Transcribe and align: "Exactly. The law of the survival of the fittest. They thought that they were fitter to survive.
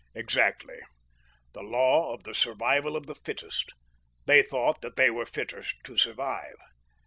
"Exactly. 0.15 0.79
The 1.53 1.61
law 1.61 2.15
of 2.15 2.23
the 2.23 2.33
survival 2.33 2.95
of 2.97 3.05
the 3.05 3.13
fittest. 3.13 3.71
They 4.25 4.41
thought 4.41 4.81
that 4.81 4.95
they 4.95 5.11
were 5.11 5.27
fitter 5.27 5.63
to 5.83 5.95
survive. 5.95 6.55